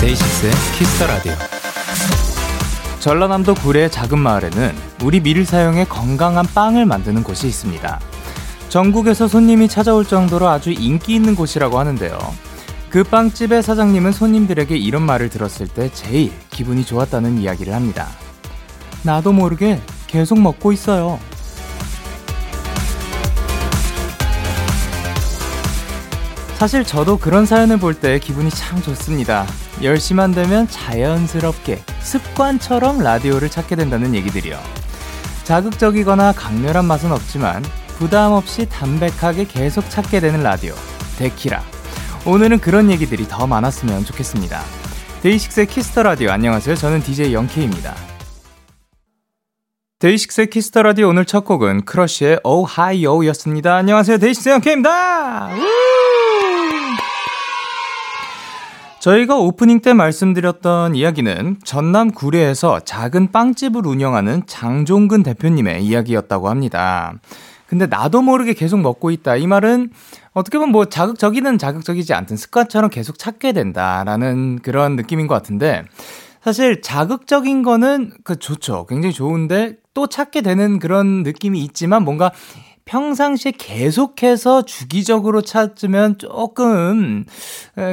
[0.00, 1.47] 데이식스의 키스터 라디오.
[3.08, 8.00] 전라남도 구례 작은 마을에는 우리 밀 사용의 건강한 빵을 만드는 곳이 있습니다.
[8.68, 12.18] 전국에서 손님이 찾아올 정도로 아주 인기 있는 곳이라고 하는데요.
[12.90, 18.08] 그 빵집의 사장님은 손님들에게 이런 말을 들었을 때 제일 기분이 좋았다는 이야기를 합니다.
[19.04, 21.18] 나도 모르게 계속 먹고 있어요.
[26.58, 29.46] 사실 저도 그런 사연을 볼 때 기분이 참 좋습니다.
[29.80, 34.58] 10시만 되면 자연스럽게 습관처럼 라디오를 찾게 된다는 얘기들이요.
[35.44, 37.62] 자극적이거나 강렬한 맛은 없지만
[37.96, 40.74] 부담 없이 담백하게 계속 찾게 되는 라디오.
[41.18, 41.62] 데키라.
[42.26, 44.60] 오늘은 그런 얘기들이 더 많았으면 좋겠습니다.
[45.22, 46.76] 데이식스의 키스터 라디오 안녕하세요.
[46.76, 47.94] 저는 DJ 영케입니다.
[50.00, 53.76] 데이식스의 키스터 라디오 오늘 첫 곡은 크러쉬의 Ohio였습니다.
[53.76, 54.18] 안녕하세요.
[54.18, 55.50] 데이식스 영케입니다.
[59.00, 67.14] 저희가 오프닝 때 말씀드렸던 이야기는 전남 구례에서 작은 빵집을 운영하는 장종근 대표님의 이야기였다고 합니다.
[67.68, 69.36] 근데 나도 모르게 계속 먹고 있다.
[69.36, 69.90] 이 말은
[70.32, 75.84] 어떻게 보면 뭐 자극적이든 자극적이지 않든 습관처럼 계속 찾게 된다라는 그런 느낌인 것 같은데
[76.42, 78.86] 사실 자극적인 거는 그 좋죠.
[78.88, 82.32] 굉장히 좋은데 또 찾게 되는 그런 느낌이 있지만 뭔가
[82.88, 87.26] 평상시에 계속해서 주기적으로 찾으면 조금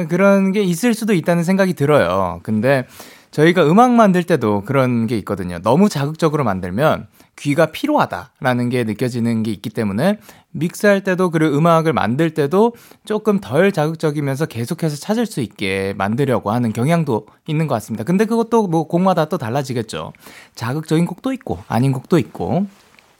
[0.08, 2.40] 그런 게 있을 수도 있다는 생각이 들어요.
[2.42, 2.86] 근데
[3.30, 5.58] 저희가 음악 만들 때도 그런 게 있거든요.
[5.62, 7.08] 너무 자극적으로 만들면
[7.38, 10.18] 귀가 피로하다라는 게 느껴지는 게 있기 때문에
[10.52, 12.74] 믹스할 때도 그리고 음악을 만들 때도
[13.04, 18.04] 조금 덜 자극적이면서 계속해서 찾을 수 있게 만들려고 하는 경향도 있는 것 같습니다.
[18.04, 20.14] 근데 그것도 뭐 곡마다 또 달라지겠죠.
[20.54, 22.66] 자극적인 곡도 있고 아닌 곡도 있고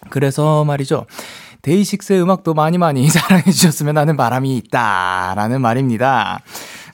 [0.08, 1.04] 그래서 말이죠.
[1.66, 6.40] 데이식스의 음악도 많이 많이 사랑해 주셨으면 하는 바람이 있다 라는 말입니다.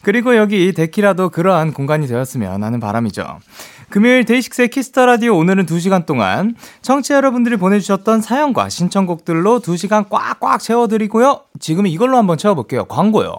[0.03, 3.38] 그리고 여기 데키라도 그러한 공간이 되었으면 하는 바람이죠.
[3.88, 11.43] 금요일 데이식스의 키스터 라디오 오늘은 2시간 동안 청취자 여러분들이 보내주셨던 사연과 신청곡들로 2시간 꽉꽉 채워드리고요.
[11.60, 12.87] 지금 이걸로 한번 채워볼게요.
[12.87, 13.37] 광고요.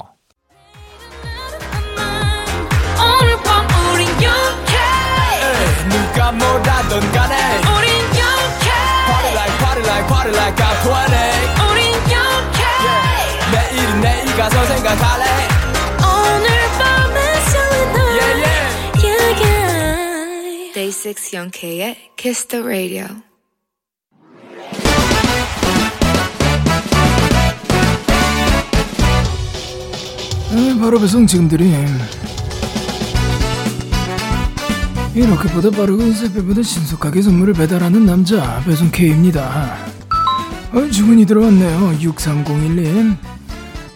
[5.89, 7.72] 누가 뭐라던 간에
[10.23, 11.19] party like I'm 20
[11.69, 13.51] 우린 영케 yeah.
[13.51, 15.25] 내일은 내일 가서 생각할래
[15.99, 16.47] 오늘
[16.79, 17.17] 밤에
[17.51, 18.63] 설레 yeah, yeah.
[19.03, 20.73] yeah, yeah.
[20.73, 23.05] Day 6 영케의 Kiss the Radio
[30.55, 31.73] 아, 바로 배송 지금 드림
[35.15, 39.92] 이렇게보다 빠르고 인쇄배보다 신속하게 선물을 배달하는 남자 배송 K입니다.
[40.73, 41.99] 어, 주문이 들어왔네요.
[41.99, 43.15] 6301님.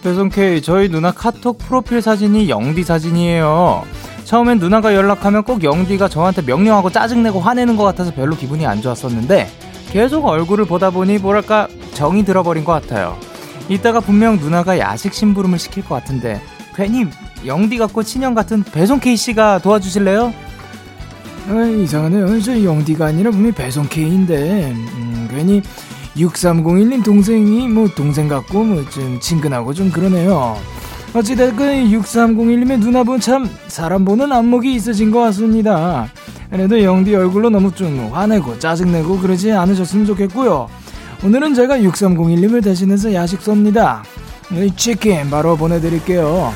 [0.04, 3.84] 배송 K, 저희 누나 카톡 프로필 사진이 영디 사진이에요.
[4.26, 9.50] 처음엔 누나가 연락하면 꼭 영디가 저한테 명령하고 짜증내고 화내는 것 같아서 별로 기분이 안 좋았었는데
[9.90, 13.18] 계속 얼굴을 보다 보니 뭐랄까 정이 들어버린 것 같아요.
[13.70, 16.40] 이따가 분명 누나가 야식 심부름을 시킬 것 같은데
[16.76, 17.08] 괜히
[17.46, 20.34] 영디 같고 친형 같은 배송 K 씨가 도와주실래요?
[21.50, 22.40] 아, 이상하네요.
[22.42, 25.62] 저 영디가 아니라 분명히 배송 K인데 음, 괜히
[26.18, 30.58] 6301님 동생이 뭐 동생 같고 뭐 좀 친근하고 좀 그러네요.
[31.14, 36.08] 어찌됐건 6301님의 누나분 참 사람 보는 안목이 있으신 것 같습니다.
[36.50, 40.70] 그래도 영디 얼굴로 너무 좀 화내고 짜증내고 그러지 않으셨으면 좋겠고요.
[41.24, 44.02] 오늘은 제가 6301님을 대신해서 야식 쏩니다.
[44.76, 46.54] 치킨 바로 보내드릴게요.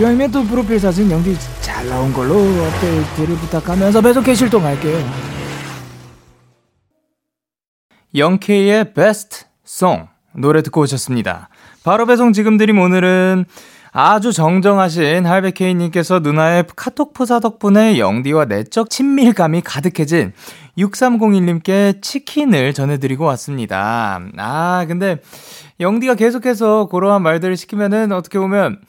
[0.00, 5.33] 여임의 또 프로필 사진 영디 잘 나온 걸로 업데이트를 부탁하면서 배송 개실동할게요.
[8.14, 11.48] 영케이의 베스트 송 노래 듣고 오셨습니다.
[11.82, 13.44] 바로 배송 지금 드림 오늘은
[13.90, 20.32] 아주 정정하신 할베케이님께서 누나의 카톡 프사 덕분에 영디와 내적 친밀감이 가득해진
[20.78, 24.20] 6301님께 치킨을 전해드리고 왔습니다.
[24.36, 25.18] 아, 근데
[25.80, 28.80] 영디가 계속해서 그러한 말들을 시키면은 어떻게 보면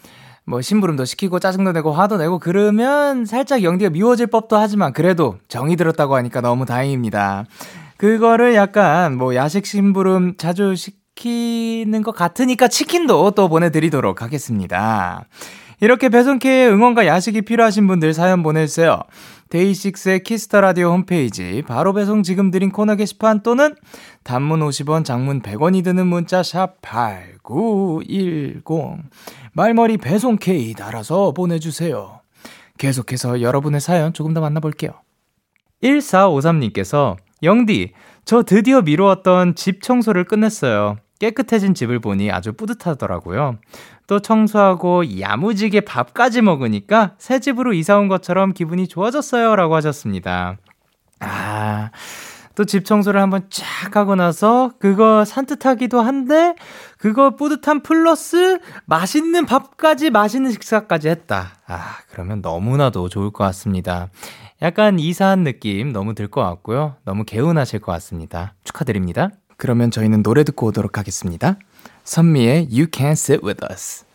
[0.46, 5.76] 뭐 심부름도 시키고 짜증도 내고 화도 내고 그러면 살짝 영디가 미워질 법도 하지만 그래도 정이
[5.76, 7.46] 들었다고 하니까 너무 다행입니다.
[7.98, 15.26] 그거를 약간 뭐 야식 심부름 자주 시키는 것 같으니까 치킨도 또 보내드리도록 하겠습니다.
[15.82, 19.02] 이렇게 배송K의 응원과 야식이 필요하신 분들 사연 보내주세요.
[19.50, 23.76] 데이식스의 키스터 라디오 홈페이지 바로 배송 지금 드린 코너 게시판 또는
[24.24, 28.64] 단문 50원, 장문 100원이 드는 문자 샵 8910
[29.54, 32.22] 말머리 배송 K 달아서 보내주세요.
[32.78, 34.92] 계속해서 여러분의 사연 조금 더 만나볼게요.
[35.84, 37.94] 1453님께서 영디,
[38.26, 40.98] 저 드디어 미루었던 집 청소를 끝냈어요.
[41.20, 43.58] 깨끗해진 집을 보니 아주 뿌듯하더라고요.
[44.08, 49.56] 또 청소하고 야무지게 밥까지 먹으니까 새 집으로 이사 온 것처럼 기분이 좋아졌어요.
[49.56, 50.58] 라고 하셨습니다.
[51.20, 51.92] 아,
[52.56, 56.56] 또 집 청소를 한번 쫙 하고 나서 그거 산뜻하기도 한데
[56.98, 61.56] 그거 뿌듯한 플러스 맛있는 밥까지 맛있는 식사까지 했다.
[61.68, 64.10] 아, 그러면 너무나도 좋을 것 같습니다.
[64.62, 66.96] 약간 이사한 느낌 너무 들 것 같고요.
[67.04, 68.54] 너무 개운하실 것 같습니다.
[68.64, 69.30] 축하드립니다.
[69.58, 71.58] 그러면 저희는 노래 듣고 오도록 하겠습니다.
[72.04, 74.06] 선미의 You Can Sit With Us.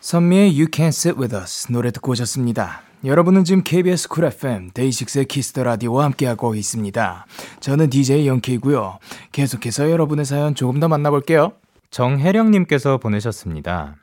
[0.00, 2.82] 선미의 You Can Sit With Us 노래 듣고 오셨습니다.
[3.04, 7.26] 여러분은 지금 KBS 쿨 FM 데이식스의 키스터 라디오와 함께하고 있습니다.
[7.60, 8.98] 저는 DJ Young K고요.
[9.32, 11.52] 계속해서 여러분의 사연 조금 더 만나볼게요.
[11.90, 13.96] 정혜령님께서 보내셨습니다.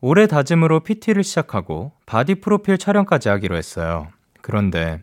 [0.00, 4.08] 올해 다짐으로 PT를 시작하고 body 프로필 촬영까지 하기로 했어요.
[4.42, 5.00] 그런데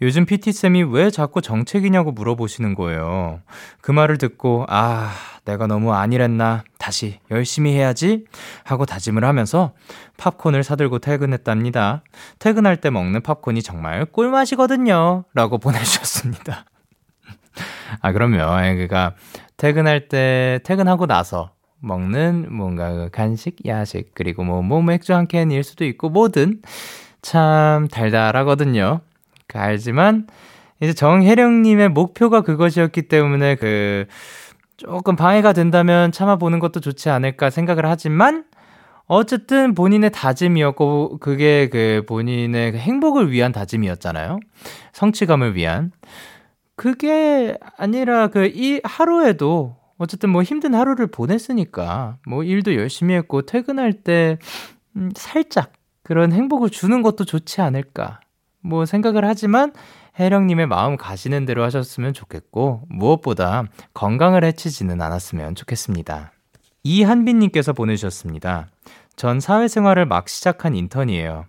[0.00, 3.40] 요즘 PT쌤이 왜 자꾸 정책이냐고 물어보시는 거예요.
[3.80, 5.12] 그 말을 듣고, 아,
[5.44, 6.64] 내가 너무 안일했나.
[6.78, 8.24] 다시 열심히 해야지.
[8.64, 9.72] 하고 다짐을 하면서
[10.16, 12.02] 팝콘을 사들고 퇴근했답니다.
[12.38, 15.24] 퇴근할 때 먹는 팝콘이 정말 꿀맛이거든요.
[15.34, 16.64] 라고 보내주셨습니다.
[18.00, 18.64] 아, 그럼요.
[18.64, 19.14] 예, 그니까
[19.56, 25.62] 퇴근할 때, 퇴근하고 나서 먹는 뭔가 그 간식, 야식, 그리고 뭐, 뭐 맥주 한 캔일
[25.62, 26.60] 수도 있고 뭐든
[27.22, 29.00] 참 달달하거든요.
[29.46, 30.26] 그 알지만
[30.80, 34.06] 이제 정혜령님의 목표가 그것이었기 때문에 그
[34.76, 38.44] 조금 방해가 된다면 참아보는 것도 좋지 않을까 생각을 하지만
[39.06, 44.38] 어쨌든 본인의 다짐이었고 그게 그 본인의 그 행복을 위한 다짐이었잖아요.
[44.92, 45.92] 성취감을 위한.
[46.76, 53.92] 그게 아니라 그 이 하루에도 어쨌든 뭐 힘든 하루를 보냈으니까 뭐 일도 열심히 했고 퇴근할
[53.92, 54.38] 때
[54.96, 55.72] 음, 살짝
[56.08, 58.20] 그런 행복을 주는 것도 좋지 않을까.
[58.62, 59.74] 뭐 생각을 하지만
[60.18, 66.32] 혜령님의 마음 가시는 대로 하셨으면 좋겠고, 무엇보다 건강을 해치지는 않았으면 좋겠습니다.
[66.82, 68.68] 이한빈님께서 보내주셨습니다.
[69.16, 71.44] 전 사회생활을 막 시작한 인턴이에요.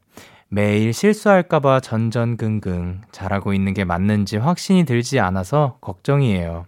[0.49, 6.65] 매일 실수할까봐 전전긍긍 잘하고 있는 게 맞는지 확신이 들지 않아서 걱정이에요.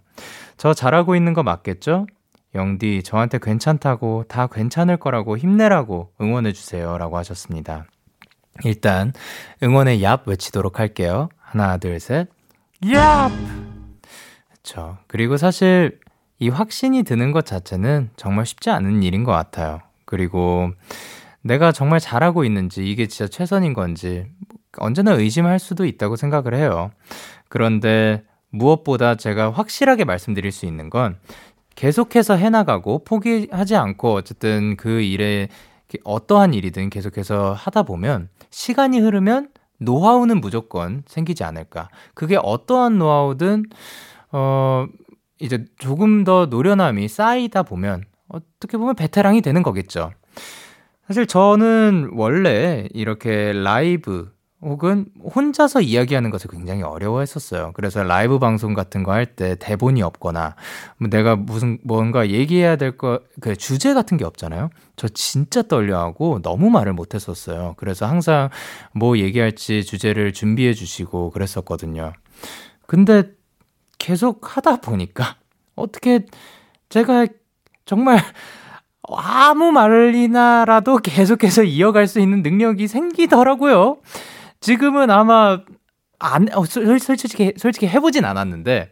[0.56, 2.06] 저 잘하고 있는 거 맞겠죠?
[2.54, 6.98] 영디, 저한테 괜찮다고, 다 괜찮을 거라고 힘내라고 응원해주세요.
[6.98, 7.86] 라고 하셨습니다.
[8.64, 9.12] 일단,
[9.62, 11.28] 응원의 얍 외치도록 할게요.
[11.38, 12.28] 하나, 둘, 셋.
[12.82, 13.30] 얍!
[14.50, 14.98] 그쵸.
[15.06, 15.98] 그리고 사실,
[16.38, 19.80] 이 확신이 드는 것 자체는 정말 쉽지 않은 일인 것 같아요.
[20.04, 20.70] 그리고
[21.40, 24.26] 내가 정말 잘하고 있는지, 이게 진짜 최선인 건지,
[24.76, 26.90] 언제나 의심할 수도 있다고 생각을 해요.
[27.48, 31.18] 그런데 무엇보다 제가 확실하게 말씀드릴 수 있는 건
[31.74, 35.48] 계속해서 해나가고 포기하지 않고 어쨌든 그 일에
[36.04, 39.48] 어떠한 일이든 계속해서 하다 보면 시간이 흐르면
[39.78, 41.88] 노하우는 무조건 생기지 않을까.
[42.14, 43.64] 그게 어떠한 노하우든,
[44.30, 44.86] 어,
[45.40, 50.12] 이제 조금 더 노련함이 쌓이다 보면 어떻게 보면 베테랑이 되는 거겠죠.
[51.06, 57.72] 사실 저는 원래 이렇게 라이브 혹은 혼자서 이야기하는 것을 굉장히 어려워했었어요.
[57.74, 60.54] 그래서 라이브 방송 같은 거 할 때 대본이 없거나
[60.98, 64.70] 뭐 내가 무슨 뭔가 얘기해야 될 거 그 주제 같은 게 없잖아요.
[64.96, 67.74] 저 진짜 떨려하고 너무 말을 못했었어요.
[67.76, 68.50] 그래서 항상
[68.94, 72.12] 뭐 얘기할지 주제를 준비해 주시고 그랬었거든요.
[72.86, 73.24] 근데
[73.98, 75.36] 계속 하다 보니까
[75.74, 76.26] 어떻게
[76.88, 77.26] 제가
[77.84, 78.18] 정말
[79.08, 83.98] 아무 말이나라도 계속해서 이어갈 수 있는 능력이 생기더라고요.
[84.62, 85.58] 지금은 아마
[86.18, 88.90] 안 어, 솔직히 솔직히 해보진 않았는데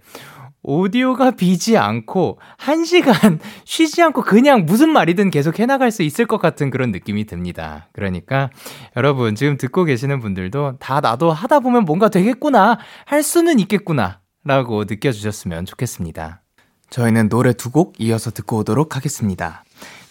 [0.63, 3.15] 오디오가 비지 않고 한 시간
[3.65, 7.89] 쉬지 않고 그냥 무슨 말이든 계속 해나갈 수 있을 것 같은 그런 느낌이 듭니다.
[7.95, 8.51] 그러니까
[8.97, 14.85] 여러분 지금 듣고 계시는 분들도 다 나도 하다 보면 뭔가 되겠구나 할 수는 있겠구나 라고
[14.85, 16.43] 느껴주셨으면 좋겠습니다.
[16.91, 19.65] 저희는 노래 두 곡 이어서 듣고 오도록 하겠습니다.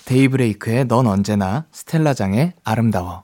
[0.06, 3.24] 데이브레이크의 넌 언제나 스텔라장의 아름다워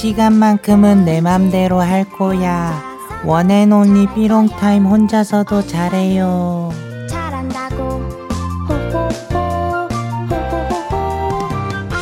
[0.00, 2.82] 시간만큼은 내 맘대로 할 거야.
[3.26, 6.70] 원앤온리 삐롱타임 혼자서도 잘해요.
[7.06, 8.08] 잘한다고.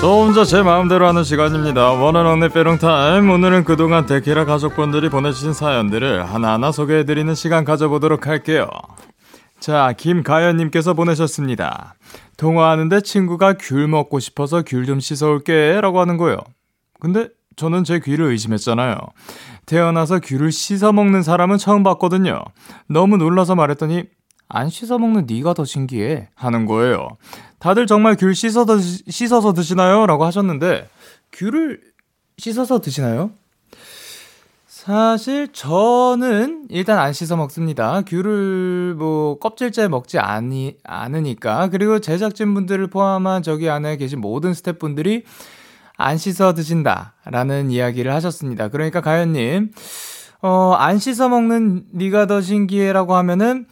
[0.00, 1.90] 저 혼자 제 마음대로 하는 시간입니다.
[1.90, 3.28] 원앤온리 삐롱타임.
[3.28, 8.68] 오늘은 그동안 데키라 가족분들이 보내주신 사연들을 하나하나 소개해드리는 시간 가져보도록 할게요.
[9.58, 11.96] 자, 김가연님께서 보내셨습니다.
[12.36, 16.38] 통화하는데 친구가 귤 먹고 싶어서 귤 좀 씻어올게 라고 하는 거예요.
[17.00, 17.28] 근데
[17.58, 18.96] 저는 제 귀를 의심했잖아요.
[19.66, 22.40] 태어나서 귤을 씻어 먹는 사람은 처음 봤거든요.
[22.86, 24.04] 너무 놀라서 말했더니
[24.48, 27.08] 안 씻어 먹는 네가 더 신기해 하는 거예요.
[27.58, 30.06] 다들 정말 귤 씻어서 씻어서 드시나요?
[30.06, 30.88] 라고 하셨는데
[31.32, 31.80] 귤을
[32.38, 33.32] 씻어서 드시나요?
[34.66, 38.00] 사실 저는 일단 안 씻어 먹습니다.
[38.06, 41.68] 귤을 뭐 껍질째 먹지 않이, 않으니까.
[41.68, 45.24] 그리고 제작진 분들을 포함한 저기 안에 계신 모든 스태프분들이
[45.98, 48.68] 안 씻어 드신다 라는 이야기를 하셨습니다.
[48.68, 49.72] 그러니까 가연님,
[50.40, 53.66] 어, 안 씻어 먹는 네가 더 신기해라고 하면은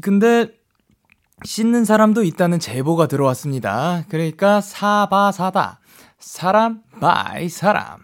[0.00, 0.48] 근데
[1.44, 4.04] 씻는 사람도 있다는 제보가 들어왔습니다.
[4.08, 5.80] 그러니까 사바사다.
[6.18, 7.98] 사람 by 사람.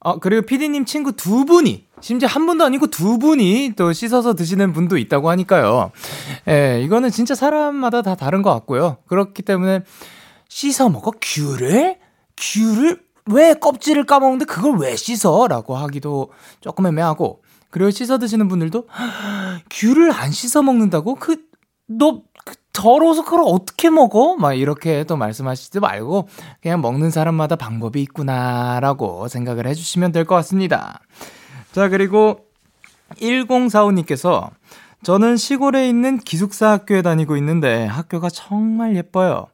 [0.00, 4.72] 어, 그리고 피디님 친구 두 분이, 심지어 한 분도 아니고 두 분이 또 씻어서 드시는
[4.72, 5.92] 분도 있다고 하니까요.
[6.48, 8.98] 예, 이거는 진짜 사람마다 다 다른 것 같고요.
[9.06, 9.80] 그렇기 때문에
[10.48, 11.12] 씻어 먹어?
[11.20, 12.03] 귤을?
[12.36, 15.46] 귤을 왜 껍질을 까먹는데 그걸 왜 씻어?
[15.48, 18.86] 라고 하기도 조금 애매하고 그리고 씻어 드시는 분들도
[19.70, 21.14] 귤을 안 씻어 먹는다고?
[21.16, 21.38] 그,
[21.86, 24.36] 너, 그 더러워서 그걸 어떻게 먹어?
[24.36, 26.28] 막 이렇게 또 말씀하시지 말고
[26.60, 31.00] 그냥 먹는 사람마다 방법이 있구나라고 생각을 해주시면 될 것 같습니다.
[31.72, 32.40] 자, 그리고
[33.16, 34.50] 1045님께서
[35.02, 39.46] 저는 시골에 있는 기숙사 학교에 다니고 있는데 학교가 정말 예뻐요.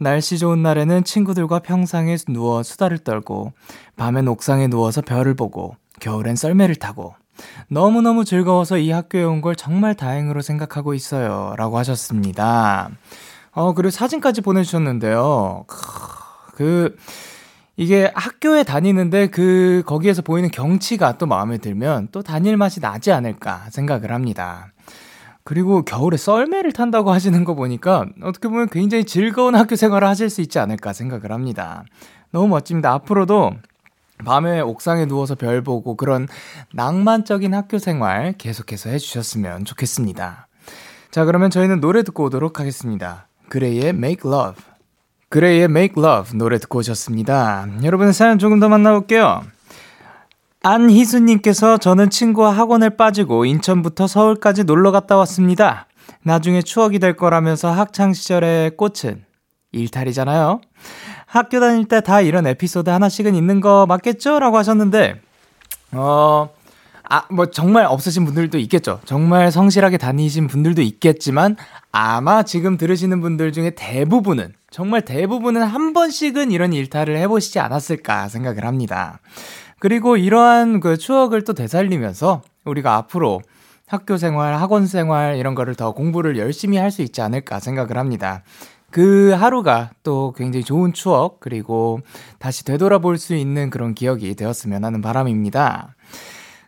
[0.00, 3.52] 날씨 좋은 날에는 친구들과 평상에 누워 수다를 떨고,
[3.96, 7.14] 밤엔 옥상에 누워서 별을 보고, 겨울엔 썰매를 타고,
[7.68, 11.54] 너무너무 즐거워서 이 학교에 온 걸 정말 다행으로 생각하고 있어요.
[11.58, 12.90] 라고 하셨습니다.
[13.52, 15.64] 어, 그리고 사진까지 보내주셨는데요.
[16.54, 16.96] 그,
[17.76, 23.66] 이게 학교에 다니는데 그, 거기에서 보이는 경치가 또 마음에 들면 또 다닐 맛이 나지 않을까
[23.70, 24.68] 생각을 합니다.
[25.44, 30.40] 그리고 겨울에 썰매를 탄다고 하시는 거 보니까 어떻게 보면 굉장히 즐거운 학교 생활을 하실 수
[30.40, 31.84] 있지 않을까 생각을 합니다.
[32.30, 32.92] 너무 멋집니다.
[32.92, 33.52] 앞으로도
[34.24, 36.28] 밤에 옥상에 누워서 별 보고 그런
[36.74, 40.46] 낭만적인 학교 생활 계속해서 해주셨으면 좋겠습니다.
[41.10, 43.28] 자, 그러면 저희는 노래 듣고 오도록 하겠습니다.
[43.48, 44.62] 그레이의 Make Love.
[45.30, 47.66] 그레이의 Make Love 노래 듣고 오셨습니다.
[47.82, 49.42] 여러분의 사연 조금 더 만나볼게요.
[50.62, 55.86] 안희수님께서 저는 친구와 학원을 빠지고 인천부터 서울까지 놀러 갔다 왔습니다.
[56.22, 59.24] 나중에 추억이 될 거라면서 학창시절의 꽃은
[59.72, 60.60] 일탈이잖아요.
[61.26, 64.38] 학교 다닐 때 다 이런 에피소드 하나씩은 있는 거 맞겠죠?
[64.40, 65.20] 라고 하셨는데,
[65.92, 66.50] 어,
[67.08, 69.00] 아, 뭐 정말 없으신 분들도 있겠죠.
[69.04, 71.56] 정말 성실하게 다니신 분들도 있겠지만,
[71.92, 78.64] 아마 지금 들으시는 분들 중에 대부분은, 정말 대부분은 한 번씩은 이런 일탈을 해보시지 않았을까 생각을
[78.66, 79.20] 합니다.
[79.80, 83.40] 그리고 이러한 그 추억을 또 되살리면서 우리가 앞으로
[83.88, 88.42] 학교 생활, 학원 생활 이런 거를 더 공부를 열심히 할 수 있지 않을까 생각을 합니다.
[88.90, 92.00] 그 하루가 또 굉장히 좋은 추억, 그리고
[92.38, 95.94] 다시 되돌아볼 수 있는 그런 기억이 되었으면 하는 바람입니다.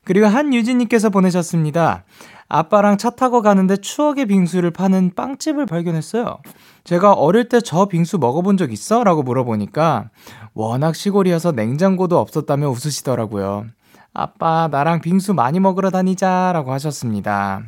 [0.05, 2.05] 그리고 한유진님께서 보내셨습니다.
[2.49, 6.39] 아빠랑 차 타고 가는데 추억의 빙수를 파는 빵집을 발견했어요.
[6.85, 9.05] 제가 어릴 때 저 빙수 먹어본 적 있어?
[9.05, 10.11] 라고 물어보니까
[10.55, 13.67] 워낙 시골이어서 냉장고도 없었다며 웃으시더라고요.
[14.15, 16.53] 아빠, 나랑 빙수 많이 먹으러 다니자.
[16.53, 17.63] 라고 하셨습니다.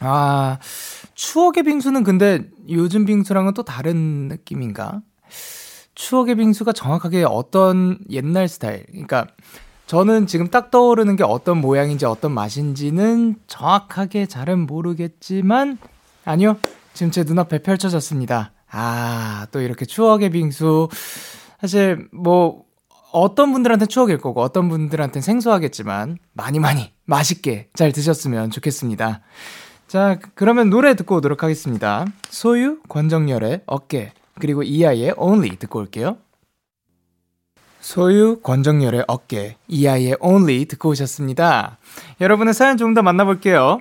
[0.00, 0.58] 아,
[1.14, 5.00] 추억의 빙수는 근데 요즘 빙수랑은 또 다른 느낌인가?
[5.94, 9.26] 추억의 빙수가 정확하게 어떤 옛날 스타일, 그러니까
[9.86, 15.78] 저는 지금 딱 떠오르는 게 어떤 모양인지 어떤 맛인지는 정확하게 잘은 모르겠지만,
[16.24, 16.56] 아니요.
[16.94, 18.52] 지금 제 눈앞에 펼쳐졌습니다.
[18.70, 20.88] 아, 또 이렇게 추억의 빙수.
[21.60, 22.64] 사실 뭐
[23.12, 29.20] 어떤 분들한테 추억일 거고 어떤 분들한테 생소하겠지만 많이 많이 맛있게 잘 드셨으면 좋겠습니다.
[29.86, 32.04] 자, 그러면 노래 듣고 오도록 하겠습니다.
[32.28, 36.18] 소유, 권정열의 어깨, 그리고 이아이의 Only 듣고 올게요.
[37.88, 41.78] 소유 권정열의 어깨 이 아이의 only 듣고 오셨습니다.
[42.20, 43.80] 여러분의 사연 좀더 만나볼게요.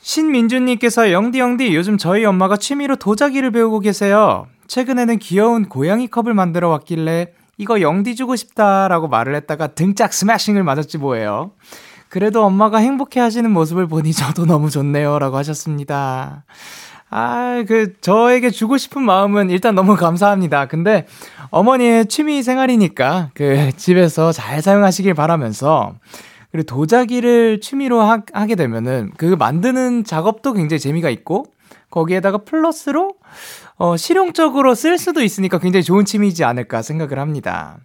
[0.00, 4.48] 신민주님께서 영디 영디 요즘 저희 엄마가 취미로 도자기를 배우고 계세요.
[4.70, 10.98] 최근에는 귀여운 고양이 컵을 만들어 왔길래 이거 영디 주고 싶다라고 말을 했다가 등짝 스매싱을 맞았지
[10.98, 11.50] 뭐예요.
[12.08, 15.18] 그래도 엄마가 행복해 하시는 모습을 보니 저도 너무 좋네요.
[15.18, 16.44] 라고 하셨습니다.
[17.10, 20.66] 아, 그, 저에게 주고 싶은 마음은 일단 너무 감사합니다.
[20.66, 21.08] 근데
[21.50, 25.94] 어머니의 취미 생활이니까 그 집에서 잘 사용하시길 바라면서
[26.52, 31.46] 그리고 도자기를 취미로 하, 하게 되면은 그 만드는 작업도 굉장히 재미가 있고
[31.90, 33.14] 거기에다가 플러스로
[33.80, 37.78] 어, 실용적으로 쓸 수도 있으니까 굉장히 좋은 취미이지 않을까 생각을 합니다.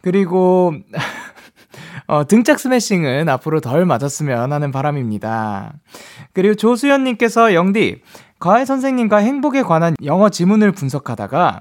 [0.00, 0.72] 그리고
[2.08, 5.74] 어, 등짝 스매싱은 앞으로 덜 맞았으면 하는 바람입니다.
[6.32, 8.00] 그리고 조수연님께서 영디,
[8.38, 11.60] 과외 선생님과 행복에 관한 영어 지문을 분석하다가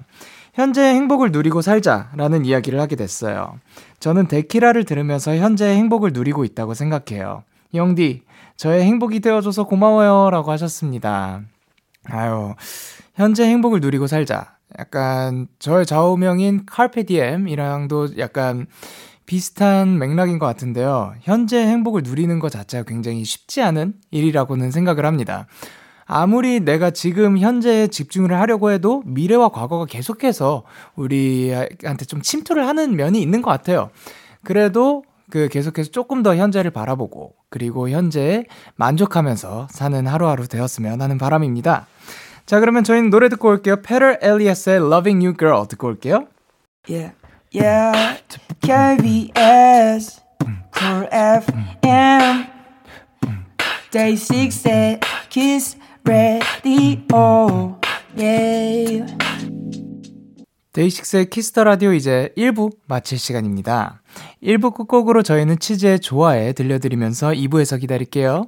[0.53, 3.59] 현재 행복을 누리고 살자라는 이야기를 하게 됐어요.
[3.99, 7.43] 저는 데키라를 들으면서 현재 행복을 누리고 있다고 생각해요.
[7.73, 8.23] 영디,
[8.55, 10.29] 저의 행복이 되어줘서 고마워요.
[10.31, 11.41] 라고 하셨습니다.
[12.09, 12.53] 아유,
[13.15, 14.55] 현재 행복을 누리고 살자.
[14.77, 18.67] 약간 저의 좌우명인 칼페디엠이랑도 약간
[19.25, 21.15] 비슷한 맥락인 것 같은데요.
[21.21, 25.47] 현재 행복을 누리는 것 자체가 굉장히 쉽지 않은 일이라고는 생각을 합니다.
[26.05, 30.63] 아무리 내가 지금 현재에 집중을 하려고 해도 미래와 과거가 계속해서
[30.95, 33.89] 우리한테 좀 침투를 하는 면이 있는 것 같아요.
[34.43, 41.87] 그래도 그 계속해서 조금 더 현재를 바라보고 그리고 현재에 만족하면서 사는 하루하루 되었으면 하는 바람입니다.
[42.45, 43.81] 자, 그러면 저희는 노래 듣고 올게요.
[43.81, 46.27] Peder Elias의 Loving You Girl 듣고 올게요.
[46.87, 47.15] Yeah,
[47.51, 48.21] yeah,
[48.61, 50.21] KBS,
[50.77, 52.45] Cool FM,
[53.89, 57.79] DAY6의 Kiss Radio,
[58.15, 59.05] yeah.
[60.75, 64.01] DAY6의 Kiss the Radio 이제 1부 마칠 시간입니다.
[64.43, 68.47] 1부 끝곡으로 저희는 치즈의 좋아해 들려드리면서 2부에서 기다릴게요.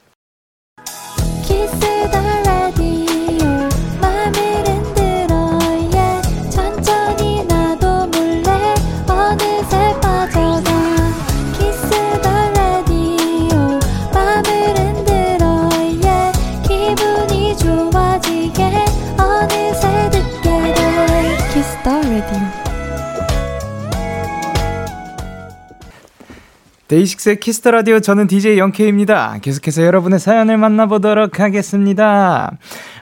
[26.91, 29.37] DAY6의 Kiss the Radio 저는 DJ Young K입니다.
[29.41, 32.51] 계속해서 여러분의 사연을 만나보도록 하겠습니다.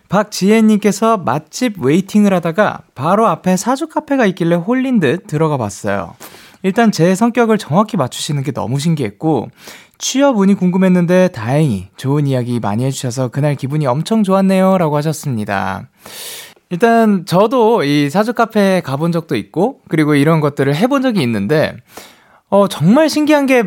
[0.09, 6.13] 박지혜님께서 맛집 waiting을 하다가 바로 앞에 사주 카페가 있길래 홀린 듯 들어가 봤어요.
[6.61, 9.49] 일단 제 성격을 정확히 맞추시는 게 너무 신기했고
[9.97, 15.89] 취업 운이 궁금했는데 다행히 좋은 이야기 많이 해주셔서 그날 기분이 엄청 좋았네요 라고 하셨습니다.
[16.69, 21.75] 일단 저도 이 사주 카페에 가본 적도 있고 그리고 이런 것들을 해본 적이 있는데
[22.51, 23.63] 어, 정말 신기한 게,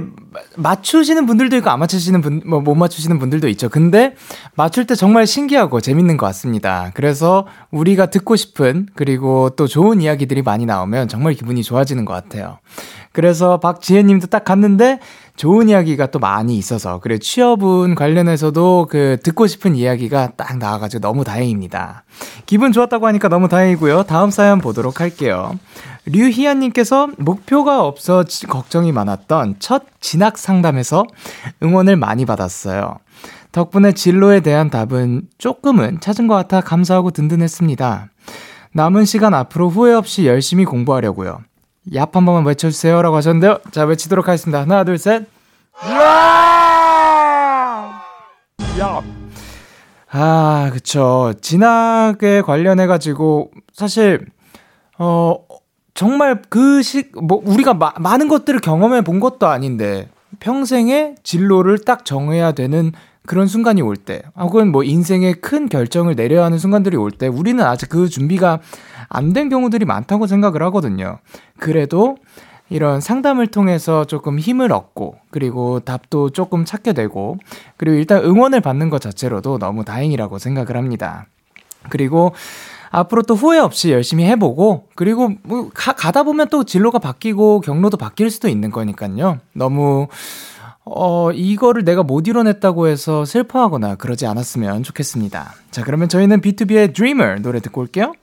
[0.57, 3.69] 맞추시는 분들도 있고, 안 맞추시는 분, 뭐, 못 맞추시는 분들도 있죠.
[3.69, 4.17] 근데,
[4.57, 6.91] 맞출 때 정말 신기하고 재밌는 것 같습니다.
[6.95, 12.59] 그래서, 우리가 듣고 싶은, 그리고 또 좋은 이야기들이 많이 나오면 정말 기분이 좋아지는 것 같아요.
[13.13, 14.99] 그래서, 박지혜 님도 딱 갔는데,
[15.43, 21.25] 좋은 이야기가 또 많이 있어서, 그래, 취업운 관련해서도 그, 듣고 싶은 이야기가 딱 나와가지고 너무
[21.25, 22.05] 다행입니다.
[22.47, 24.05] 기분 좋았다고 하니까 너무 다행이고요.
[24.05, 25.59] 다음 사연 보도록 할게요.
[26.07, 31.03] 류희안님께서 목표가 없어 지- 걱정이 많았던 첫 진학 상담에서
[31.61, 32.99] 응원을 많이 받았어요.
[33.51, 38.11] 덕분에 진로에 대한 답은 조금은 찾은 것 같아 감사하고 든든했습니다.
[38.75, 41.41] 남은 시간 앞으로 후회 없이 열심히 공부하려고요.
[41.91, 43.03] 얍 한 번만 외쳐주세요.
[43.03, 43.59] 라고 하셨는데요.
[43.73, 44.61] 자, 외치도록 하겠습니다.
[44.61, 45.27] 하나, 둘, 셋.
[48.79, 49.03] 야!
[50.11, 51.33] 아, 그쵸.
[51.41, 54.27] 진학에 관련해 가지고, 사실,
[54.99, 55.37] 어,
[55.95, 60.09] 정말 그 시, 뭐, 우리가 마, 많은 것들을 경험해 본 것도 아닌데,
[60.41, 62.93] 평생의 진로를 딱 정해야 되는
[63.27, 67.63] 그런 순간이 올 때, 혹은 뭐 인생의 큰 결정을 내려야 하는 순간들이 올 때, 우리는
[67.65, 68.59] 아직 그 준비가
[69.09, 71.19] 안 된 경우들이 많다고 생각을 하거든요.
[71.59, 72.17] 그래도
[72.71, 77.37] 이런 상담을 통해서 조금 힘을 얻고, 그리고 답도 조금 찾게 되고,
[77.77, 81.27] 그리고 일단 응원을 받는 것 자체로도 너무 다행이라고 생각을 합니다.
[81.91, 82.33] 그리고
[82.91, 87.97] 앞으로 또 후회 없이 열심히 해보고, 그리고 뭐 가, 가다 보면 또 진로가 바뀌고 경로도
[87.99, 89.39] 바뀔 수도 있는 거니까요.
[89.55, 90.09] 너무,
[90.85, 95.55] 어, 이거를 내가 못 이뤄냈다고 해서 슬퍼하거나 그러지 않았으면 좋겠습니다.
[95.71, 98.15] 자, 그러면 저희는 B2B의 Dreamer 노래 듣고 올게요.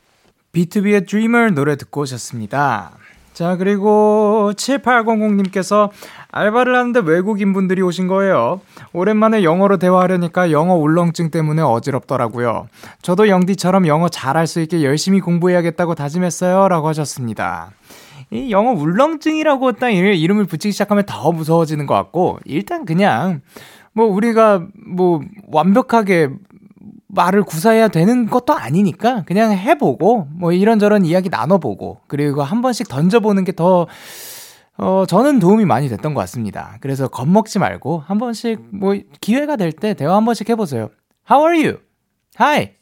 [0.54, 2.92] B2B의 Dreamer 노래 듣고 오셨습니다.
[3.34, 5.90] 자, 그리고 7800님께서
[6.32, 8.60] 알바를 하는데 외국인 분들이 오신 거예요.
[8.92, 12.68] 오랜만에 영어로 대화하려니까 영어 울렁증 때문에 어지럽더라고요.
[13.02, 16.68] 저도 영디처럼 영어 잘할 수 있게 열심히 공부해야겠다고 다짐했어요.
[16.68, 17.72] 라고 하셨습니다.
[18.32, 23.42] 이 영어 울렁증이라고 딱 이름을 붙이기 시작하면 더 무서워지는 것 같고, 일단 그냥,
[23.94, 26.30] 뭐, 우리가 뭐, 완벽하게
[27.08, 33.46] 말을 구사해야 되는 것도 아니니까 그냥 해보고 뭐 이런저런 이야기 나눠보고 그리고 한 번씩 던져보는
[33.46, 33.88] 게 더
[34.78, 36.78] 어, 저는 도움이 많이 됐던 것 같습니다.
[36.82, 40.90] 그래서 겁먹지 말고 한 번씩 뭐 기회가 될 때 대화 한 번씩 해보세요.
[41.30, 41.80] How are you?
[42.40, 42.74] Hi.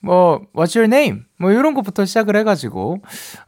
[0.00, 1.25] 뭐 What's your name?
[1.38, 2.98] 뭐 이런 것부터 시작을 해가지고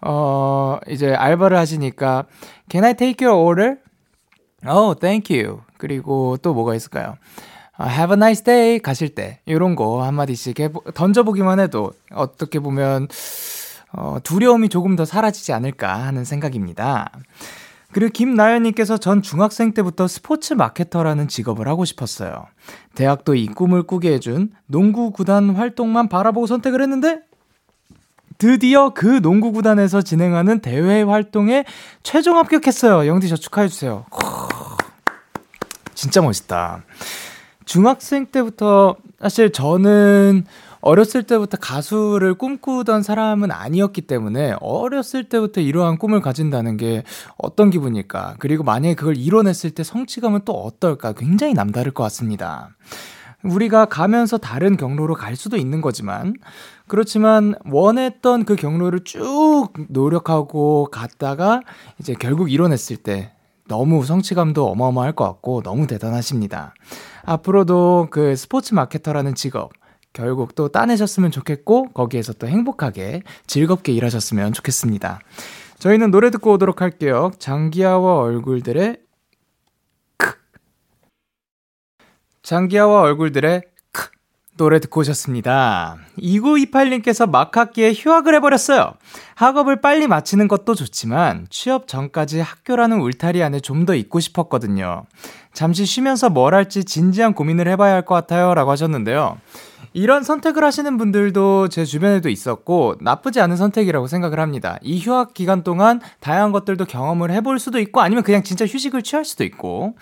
[0.02, 2.24] 어 이제 알바를 하시니까
[2.70, 3.76] Can I take your order?
[4.66, 5.60] Oh, thank you.
[5.76, 7.16] 그리고 또 뭐가 있을까요?
[7.80, 13.06] Have a nice day 가실 때 이런 거 한마디씩 해보, 던져보기만 해도 어떻게 보면
[13.92, 17.10] 어, 두려움이 조금 더 사라지지 않을까 하는 생각입니다.
[17.92, 22.46] 그리고 김나연님께서 전 중학생 때부터 스포츠 마케터라는 직업을 하고 싶었어요.
[22.94, 27.20] 대학도 이 꿈을 꾸게 해준 농구 구단 활동만 바라보고 선택을 했는데
[28.38, 31.64] 드디어 그 농구 구단에서 진행하는 대회 활동에
[32.02, 33.06] 최종 합격했어요.
[33.08, 34.06] 영디 저 축하해 주세요.
[35.94, 36.84] 진짜 멋있다.
[37.64, 40.44] 중학생 때부터 사실 저는
[40.80, 47.02] 어렸을 때부터 가수를 꿈꾸던 사람은 아니었기 때문에 어렸을 때부터 이러한 꿈을 가진다는 게
[47.36, 48.36] 어떤 기분일까?
[48.38, 51.12] 그리고 만약에 그걸 이뤄냈을 때 성취감은 또 어떨까?
[51.12, 52.70] 굉장히 남다를 것 같습니다.
[53.44, 56.34] 우리가 가면서 다른 경로로 갈 수도 있는 거지만,
[56.86, 61.60] 그렇지만 원했던 그 경로를 쭉 노력하고 갔다가
[62.00, 63.32] 이제 결국 이뤄냈을 때
[63.68, 66.74] 너무 성취감도 어마어마할 것 같고 너무 대단하십니다.
[67.24, 69.72] 앞으로도 그 스포츠 marketer라는 직업
[70.12, 75.20] 결국 또 따내셨으면 좋겠고 거기에서 또 행복하게 즐겁게 일하셨으면 좋겠습니다.
[75.78, 77.30] 저희는 노래 듣고 오도록 할게요.
[77.38, 78.96] 장기하와 얼굴들의
[80.16, 80.32] 크
[82.48, 83.60] 장기하와 얼굴들의
[83.92, 84.08] 크
[84.56, 85.98] 노래 듣고 오셨습니다.
[86.18, 88.94] 2928님께서 막학기에 휴학을 해버렸어요.
[89.34, 95.04] 학업을 빨리 마치는 것도 좋지만 취업 전까지 학교라는 울타리 안에 좀 더 있고 싶었거든요.
[95.52, 98.54] 잠시 쉬면서 뭘 할지 진지한 고민을 해봐야 할 것 같아요.
[98.54, 99.36] 라고 하셨는데요.
[99.92, 104.78] 이런 선택을 하시는 분들도 제 주변에도 있었고, 나쁘지 않은 선택이라고 생각을 합니다.
[104.82, 109.24] 이 휴학 기간 동안 다양한 것들도 경험을 해볼 수도 있고, 아니면 그냥 진짜 휴식을 취할
[109.24, 109.96] 수도 있고,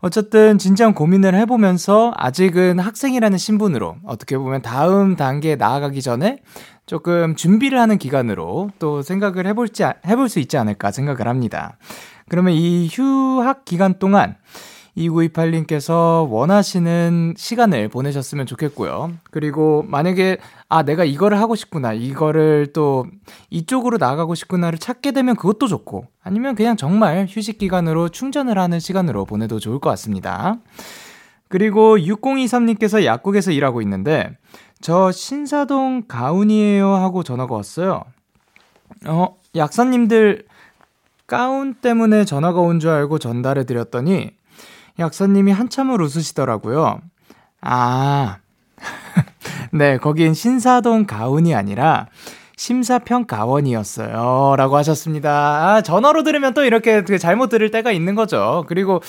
[0.00, 6.40] 어쨌든 진지한 고민을 해보면서 아직은 학생이라는 신분으로 어떻게 보면 다음 단계에 나아가기 전에
[6.86, 11.76] 조금 준비를 하는 기간으로 또 생각을 해볼지, 해볼 수 있지 않을까 생각을 합니다.
[12.28, 14.36] 그러면 이 휴학 기간 동안
[14.96, 19.12] 2928님께서 원하시는 시간을 보내셨으면 좋겠고요.
[19.30, 21.92] 그리고 만약에, 아, 내가 이거를 하고 싶구나.
[21.92, 23.06] 이거를 또
[23.50, 29.24] 이쪽으로 나가고 싶구나를 찾게 되면 그것도 좋고, 아니면 그냥 정말 휴식 기간으로 충전을 하는 시간으로
[29.24, 30.56] 보내도 좋을 것 같습니다.
[31.48, 34.30] 그리고 6023님께서 약국에서 일하고 있는데,
[34.80, 38.02] 저 신사동 가운이에요 하고 전화가 왔어요.
[39.06, 40.44] 어, 약사님들
[41.26, 44.30] 가운 때문에 전화가 온 줄 알고 전달해 드렸더니
[44.98, 47.00] 약사님이 한참을 웃으시더라고요.
[47.60, 48.38] 아,
[49.72, 52.06] 네, 거긴 신사동 가운이 아니라
[52.58, 54.54] 심사평가원이었어요.
[54.56, 55.30] 라고 하셨습니다.
[55.30, 58.64] 아, 전화로 들으면 또 이렇게 잘못 들을 때가 있는 거죠.
[58.66, 59.02] 그리고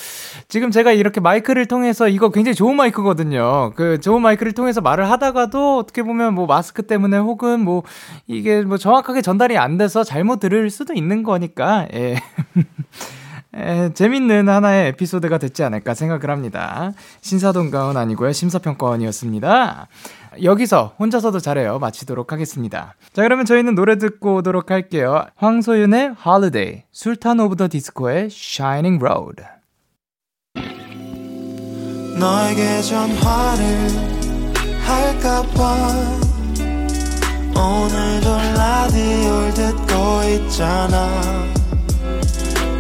[0.50, 3.72] 지금 제가 이렇게 마이크를 통해서 이거 굉장히 좋은 마이크거든요.
[3.76, 7.84] 그 좋은 마이크를 통해서 말을 하다가도 어떻게 보면 뭐 마스크 때문에 혹은 뭐
[8.28, 12.18] 이게 뭐 정확하게 전달이 안 돼서 잘못 들을 수도 있는 거니까, 예.
[13.56, 16.94] 에, 재밌는 하나의 에피소드가 됐지 않을까 생각을 합니다.
[17.22, 18.32] 신사동가은 아니고요.
[18.34, 19.88] 심사평가원이었습니다.
[20.44, 21.80] 여기서 혼자서도 잘해요.
[21.80, 22.96] 마치도록 하겠습니다.
[23.14, 25.26] 자, 그러면 저희는 노래 듣고 오도록 할게요.
[25.36, 29.44] 황소윤의 Holiday, Sultan of the Disco의 Shining Road.
[32.20, 33.90] 너에게 전화를
[34.84, 36.18] 할까봐
[37.56, 41.10] 오늘도 라디오를 듣고 있잖아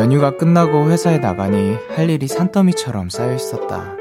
[0.00, 3.96] 연휴가 끝나고 회사에 나가니 할 일이 산더미처럼 쌓여 있었다.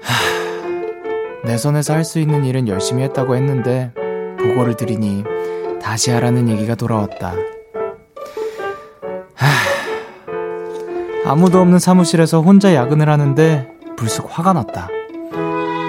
[0.00, 3.90] 하, 내 손에서 할 수 있는 일은 열심히 했다고 했는데
[4.38, 5.24] 보고를 드리니
[5.82, 7.34] 다시 하라는 얘기가 돌아왔다.
[9.34, 9.48] 하,
[11.32, 14.88] 아무도 없는 사무실에서 혼자 야근을 하는데 불쑥 화가 났다.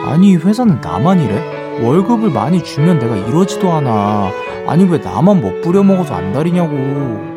[0.08, 1.84] 아니 이 회사는 나만 이래?
[1.84, 4.32] 월급을 많이 주면 내가 이러지도 않아.
[4.66, 7.35] 아니 왜 나만 못 부려먹어서 안달이냐고.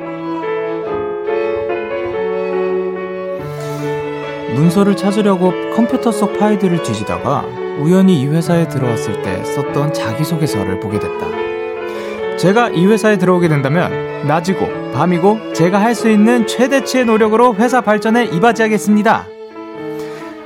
[4.58, 7.44] 문서를 찾으려고 컴퓨터 속 파일들을 뒤지다가
[7.80, 12.36] 우연히 이 회사에 들어왔을 때 썼던 자기소개서를 보게 됐다.
[12.36, 18.26] 제가 이 회사에 들어오게 된다면 낮이고 밤이고 제가 할 수 있는 최대치의 노력으로 회사 발전에
[18.26, 19.26] 이바지하겠습니다.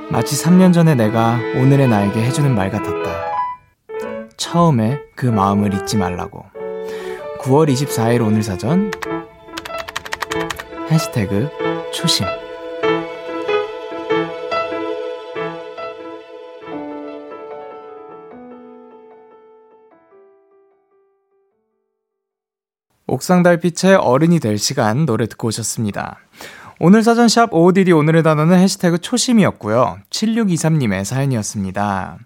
[0.09, 3.11] 마치 3년 전에 내가 오늘의 나에게 해주는 말 같았다.
[4.37, 6.45] 처음에 그 마음을 잊지 말라고.
[7.41, 8.91] 9월 24일 오늘 사전
[10.91, 11.49] 해시태그
[11.91, 12.25] 초심
[23.13, 26.17] 옥상 달빛의 어른이 될 시간 노래 듣고 오셨습니다.
[26.79, 29.99] 오늘 사전샵 OODD 오늘의 단어는 해시태그 초심이었고요.
[30.09, 32.17] 7623님의 사연이었습니다.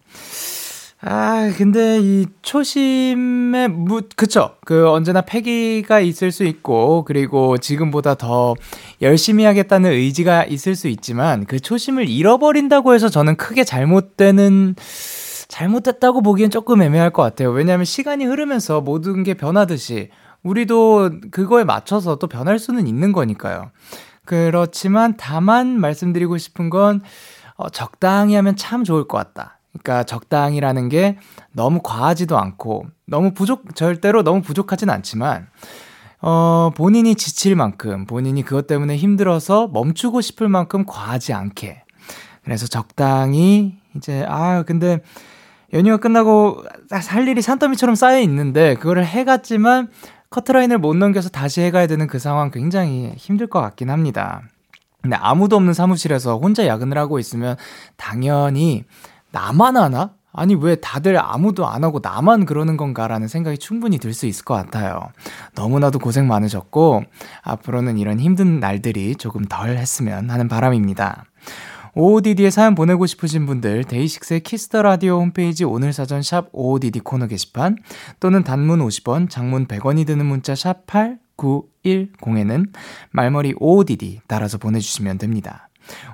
[1.02, 4.56] 아, 근데 이 초심에, 무, 그쵸.
[4.65, 8.56] 그 언제나 패기가 있을 수 있고, 그리고 지금보다 더
[9.02, 14.76] 열심히 하겠다는 의지가 있을 수 있지만, 그 초심을 잃어버린다고 해서 저는 크게 잘못되는,
[15.50, 17.52] 잘못됐다고 보기엔 조금 애매할 것 같아요.
[17.52, 20.10] 왜냐하면 시간이 흐르면서 모든 게 변하듯이,
[20.48, 23.72] 우리도 그거에 맞춰서 또 변할 수는 있는 거니까요.
[24.26, 27.02] 그렇지만 다만 말씀드리고 싶은 건
[27.56, 29.60] 어, 적당히 하면 참 좋을 것 같다.
[29.72, 31.18] 그러니까 적당이라는 게
[31.52, 35.48] 너무 과하지도 않고 너무 부족 절대로 너무 부족하진 않지만
[36.22, 41.84] 어, 본인이 지칠 만큼 본인이 그것 때문에 힘들어서 멈추고 싶을 만큼 과하지 않게
[42.44, 45.02] 그래서 적당히 이제 아 근데
[45.74, 49.90] 연휴가 끝나고 할 일이 산더미처럼 쌓여 있는데 그거를 해갔지만
[50.30, 54.42] 커트라인을 못 넘겨서 다시 해가야 되는 그 상황 굉장히 힘들 것 같긴 합니다.
[55.02, 57.56] 근데 아무도 없는 사무실에서 혼자 야근을 하고 있으면
[57.96, 58.84] 당연히
[59.32, 60.12] 나만 하나?
[60.34, 64.54] 아니 왜 다들 아무도 안 하고 나만 그러는 건가라는 생각이 충분히 들 수 있을 것
[64.54, 65.10] 같아요.
[65.56, 67.04] 너무나도 고생 많으셨고
[67.42, 71.26] 앞으로는 이런 힘든 날들이 조금 덜 했으면 하는 바람입니다.
[71.98, 77.26] OODD에 사연 보내고 싶으신 분들 DAY6의 Kiss the Radio 홈페이지 오늘 사전 샵 OODD 코너
[77.26, 77.76] 게시판
[78.20, 82.72] 또는 단문 50원, 장문 100원이 드는 문자 샵 8910에는
[83.10, 85.70] 말머리 OODD 따라서 보내주시면 됩니다.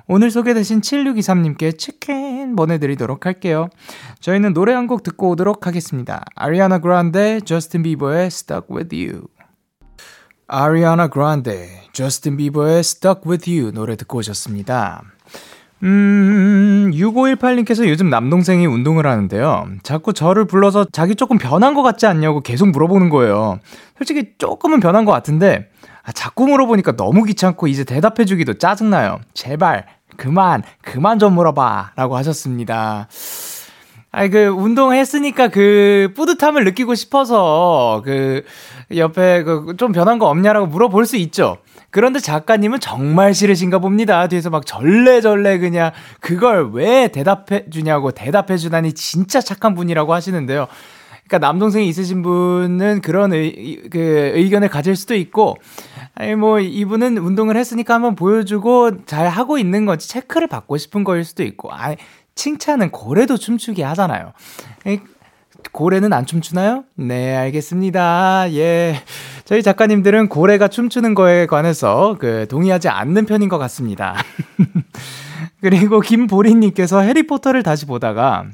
[0.06, 3.68] 오늘 소개되신 7623님께 치킨 보내드리도록 할게요.
[4.20, 6.24] 저희는 노래 한 곡 듣고 오도록 하겠습니다.
[6.34, 9.26] 아리아나 그란데, 저스틴 비버의 Stuck With You.
[10.46, 15.13] 아리아나 그란데, 저스틴 비버의 Stuck With You 노래 듣고 오셨습니다.
[15.84, 19.68] 음, 6518님께서 요즘 남동생이 운동을 하는데요.
[19.82, 23.60] 자꾸 저를 불러서 자기 조금 변한 것 같지 않냐고 계속 물어보는 거예요.
[23.98, 25.68] 솔직히 조금은 변한 것 같은데,
[26.02, 29.20] 아, 자꾸 물어보니까 너무 귀찮고 이제 대답해주기도 짜증나요.
[29.34, 31.92] 제발, 그만, 그만 좀 물어봐.
[31.96, 33.08] 라고 하셨습니다.
[34.10, 38.44] 아니, 그, 운동했으니까 그, 뿌듯함을 느끼고 싶어서, 그,
[38.94, 41.58] 옆에 그, 좀 변한 거 없냐라고 물어볼 수 있죠.
[41.90, 44.26] 그런데 작가님은 정말 싫으신가 봅니다.
[44.26, 50.66] 뒤에서 막 절레절레 그냥 그걸 왜 대답해 주냐고 대답해 주다니 진짜 착한 분이라고 하시는데요.
[51.26, 55.56] 그러니까 남동생이 있으신 분은 그런 의, 그 의견을 가질 수도 있고,
[56.14, 61.24] 아니 뭐 이분은 운동을 했으니까 한번 보여주고 잘 하고 있는 건지 체크를 받고 싶은 거일
[61.24, 61.94] 수도 있고, 아
[62.34, 64.32] 칭찬은 고래도 춤추게 하잖아요.
[65.72, 66.84] 고래는 안 춤추나요?
[66.96, 68.52] 네, 알겠습니다.
[68.52, 68.96] 예.
[69.44, 74.14] 저희 작가님들은 고래가 춤추는 거에 관해서 그 동의하지 않는 편인 것 같습니다.
[75.60, 78.46] 그리고 김보리님께서 해리포터를 다시 보다가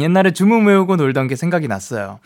[0.00, 2.18] 옛날에 주문 외우고 놀던 게 생각이 났어요.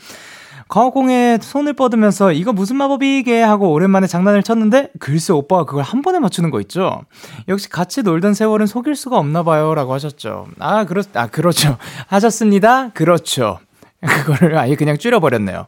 [0.70, 6.20] 거공에 손을 뻗으면서 이거 무슨 마법이게 하고 오랜만에 장난을 쳤는데 글쎄 오빠가 그걸 한 번에
[6.20, 7.02] 맞추는 거 있죠.
[7.48, 10.46] 역시 같이 놀던 세월은 속일 수가 없나 봐요라고 하셨죠.
[10.60, 11.76] 아, 그렇 아 그렇죠.
[12.06, 12.90] 하셨습니다.
[12.90, 13.58] 그렇죠.
[14.24, 15.66] 그거를 아예 그냥 줄여버렸네요.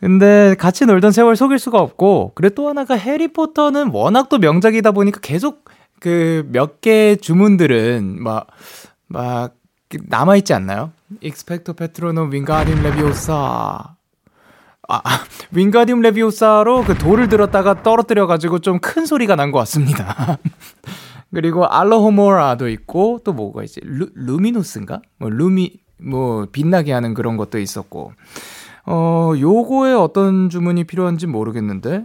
[0.00, 5.20] 근데 같이 놀던 세월 속일 수가 없고, 그래 또 하나가 해리포터는 워낙 또 명작이다 보니까
[5.20, 5.64] 계속
[6.00, 8.46] 그 몇 개 주문들은 막,
[9.06, 9.54] 막
[10.08, 10.92] 남아있지 않나요?
[11.20, 13.94] Expecto Patronum Wingardium Leviosa.
[14.88, 15.00] 아,
[15.52, 20.38] Wingardium Leviosa로 그 돌을 들었다가 떨어뜨려가지고 좀 큰 소리가 난 것 같습니다.
[21.32, 23.80] 그리고 Alohomora도 있고 또 뭐가 있지?
[23.82, 25.00] 루, 루미노스인가?
[25.18, 28.12] 뭐 루미 뭐 빛나게 하는 그런 것도 있었고.
[28.86, 32.04] 어, 요거에 어떤 주문이 필요한지 모르겠는데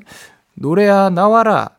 [0.55, 1.69] 노래야 나와라.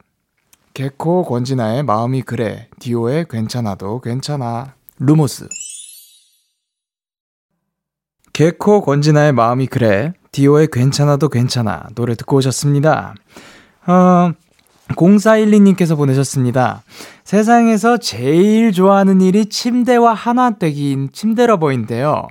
[0.74, 2.68] 개코 권진아의 마음이 그래.
[2.78, 4.74] 디오의 괜찮아도 괜찮아.
[4.98, 5.48] 루모스.
[8.32, 10.12] 개코 권진아의 마음이 그래.
[10.32, 11.88] 디오의 괜찮아도 괜찮아.
[11.94, 13.14] 노래 듣고 오셨습니다.
[13.86, 14.32] 어,
[14.96, 16.82] 0412님께서 보내셨습니다.
[17.24, 22.26] 세상에서 제일 좋아하는 일이 침대와 하나되기인 침대러버인데요.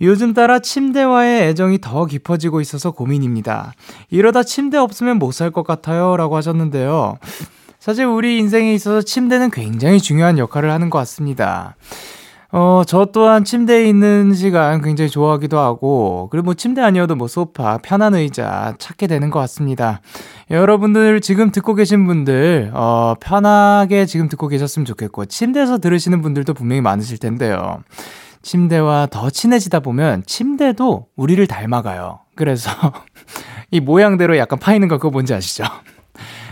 [0.00, 3.72] 요즘 따라 침대와의 애정이 더 깊어지고 있어서 고민입니다.
[4.10, 6.16] 이러다 침대 없으면 못 살 것 같아요.
[6.16, 7.18] 라고 하셨는데요.
[7.78, 11.76] 사실 우리 인생에 있어서 침대는 굉장히 중요한 역할을 하는 것 같습니다.
[12.50, 17.76] 어, 저 또한 침대에 있는 시간 굉장히 좋아하기도 하고, 그리고 뭐 침대 아니어도 뭐 소파,
[17.78, 20.00] 편한 의자 찾게 되는 것 같습니다.
[20.50, 26.80] 여러분들 지금 듣고 계신 분들, 어, 편하게 지금 듣고 계셨으면 좋겠고, 침대에서 들으시는 분들도 분명히
[26.80, 27.82] 많으실 텐데요.
[28.40, 32.20] 침대와 더 친해지다 보면 침대도 우리를 닮아가요.
[32.34, 32.70] 그래서
[33.70, 35.64] 이 모양대로 약간 파이는 거 그거 뭔지 아시죠?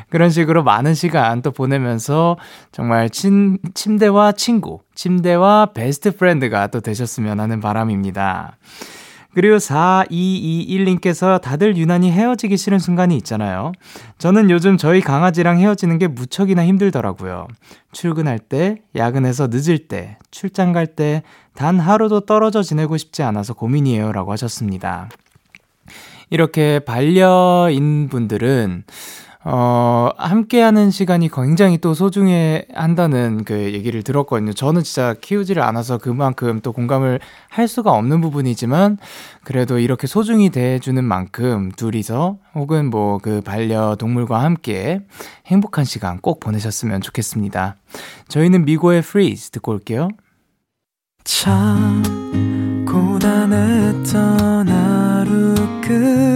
[0.08, 2.36] 그런 식으로 많은 시간 또 보내면서
[2.72, 8.56] 정말 친, 침대와 친구, 침대와 best friend가 또 되셨으면 하는 바람입니다.
[9.36, 13.72] 그리고 4221님께서 다들 유난히 헤어지기 싫은 순간이 있잖아요.
[14.16, 17.46] 저는 요즘 저희 강아지랑 헤어지는 게 무척이나 힘들더라고요.
[17.92, 21.22] 출근할 때, 야근해서 늦을 때, 출장 갈 때,
[21.54, 24.10] 단 하루도 떨어져 지내고 싶지 않아서 고민이에요.
[24.12, 25.10] 라고 하셨습니다.
[26.30, 28.84] 이렇게 반려인 분들은
[29.48, 34.52] 어, 함께하는 시간이 굉장히 또 소중해 한다는 그 얘기를 들었거든요.
[34.52, 38.98] 저는 진짜 키우지를 않아서 그만큼 또 공감을 할 수가 없는 부분이지만
[39.44, 45.00] 그래도 이렇게 소중히 대해주는 만큼 둘이서 혹은 뭐 그 반려동물과 함께
[45.46, 47.76] 행복한 시간 꼭 보내셨으면 좋겠습니다.
[48.28, 50.08] 저희는 미고의 Freeze 듣고 올게요.
[51.24, 52.02] 참
[52.86, 56.35] 고단했던 하루 끝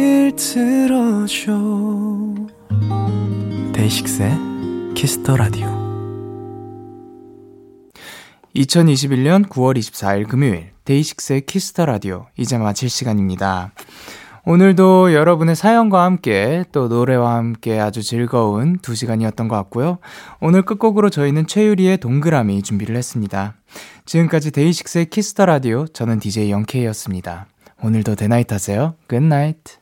[0.31, 1.51] 를 들어줘
[3.73, 5.67] DAY6의 Kiss the Radio
[8.55, 13.73] 2021년 9월 24일 금요일 DAY6의 Kiss the Radio 이제 마칠 시간입니다.
[14.45, 19.99] 오늘도 여러분의 사연과 함께 또 노래와 함께 아주 즐거운 두 시간이었던 것 같고요.
[20.39, 23.55] 오늘 끝곡으로 저희는 최유리의 동그라미 준비를 했습니다.
[24.05, 27.47] 지금까지 DAY6의 Kiss the Radio 저는 DJ Young K였습니다.
[27.83, 28.95] 오늘도 대나잇 하세요.
[29.07, 29.80] Good night.